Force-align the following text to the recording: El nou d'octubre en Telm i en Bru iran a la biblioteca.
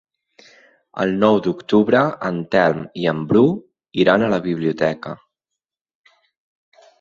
El 1.01 1.11
nou 1.23 1.35
d'octubre 1.47 2.01
en 2.29 2.39
Telm 2.55 2.79
i 3.03 3.05
en 3.11 3.19
Bru 3.33 3.43
iran 4.05 4.25
a 4.25 4.31
la 4.37 4.41
biblioteca. 4.49 5.13